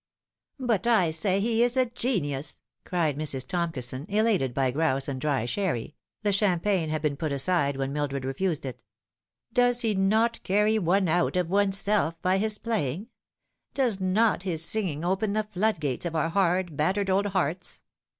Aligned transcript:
"But 0.59 0.87
I 0.87 1.11
say 1.11 1.39
he 1.39 1.61
is 1.61 1.77
a 1.77 1.85
genius," 1.85 2.61
cried 2.85 3.17
Mrs. 3.19 3.45
Tomkison, 3.47 4.07
elated 4.09 4.51
by 4.51 4.71
grouse 4.71 5.07
and 5.07 5.21
dry 5.21 5.45
sherry 5.45 5.95
(the 6.23 6.31
champagne 6.33 6.89
had 6.89 7.03
been 7.03 7.15
put 7.15 7.31
aside 7.31 7.77
when 7.77 7.93
Mildred 7.93 8.25
refused 8.25 8.65
it)." 8.65 8.83
Does 9.53 9.81
he 9.81 9.93
not 9.93 10.41
carry 10.41 10.79
one 10.79 11.07
out 11.07 11.35
of 11.35 11.51
oneself 11.51 12.19
by 12.19 12.39
his 12.39 12.57
playing? 12.57 13.09
Does 13.75 13.99
not 13.99 14.41
his 14.41 14.65
singing 14.65 15.05
open 15.05 15.33
the 15.33 15.43
floodgates 15.43 16.07
of 16.07 16.15
our 16.15 16.29
hard, 16.29 16.75
battered 16.75 17.11
old 17.11 17.27
hearts 17.27 17.83